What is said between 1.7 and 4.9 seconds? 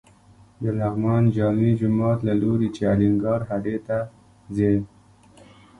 جومات له لوري چې الینګار هډې ته ځې.